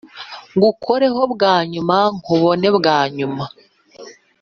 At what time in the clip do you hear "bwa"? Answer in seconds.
1.33-1.55, 2.77-2.97